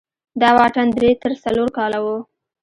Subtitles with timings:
[0.41, 2.07] دا واټن درې تر څلور کاله و.